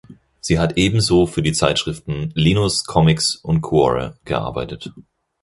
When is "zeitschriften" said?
1.53-2.31